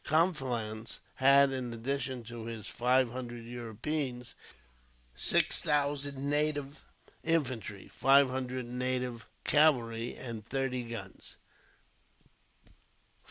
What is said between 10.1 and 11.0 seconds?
and thirty